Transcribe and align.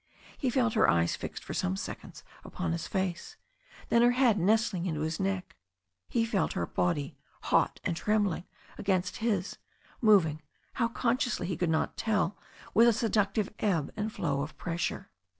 He 0.35 0.49
felt 0.49 0.73
her 0.73 0.89
eyes 0.89 1.15
fixed 1.15 1.43
for 1.43 1.53
some 1.53 1.75
seconds 1.75 2.23
upon 2.43 2.71
his 2.71 2.87
face, 2.87 3.35
then 3.89 4.01
her 4.01 4.13
head 4.13 4.39
nestling 4.39 4.87
into 4.87 5.01
his 5.01 5.19
neck. 5.19 5.55
He 6.09 6.25
felt 6.25 6.53
her 6.53 6.65
body, 6.65 7.19
hot 7.43 7.79
and 7.83 7.95
trembling, 7.95 8.45
against 8.79 9.17
his, 9.17 9.59
moving, 10.01 10.41
how 10.73 10.87
consciously 10.87 11.45
he 11.45 11.55
could 11.55 11.69
not 11.69 11.97
tell, 11.97 12.35
with 12.73 12.87
a 12.87 12.93
seductive 12.93 13.53
ebb 13.59 13.91
and 13.95 14.11
flow 14.11 14.41
of 14.41 14.57
pressure. 14.57 15.11